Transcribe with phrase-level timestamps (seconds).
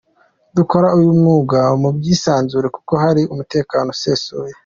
[0.57, 4.53] Dukora uyu mwuga mu byisanzure kuko hari umutekano usesuye.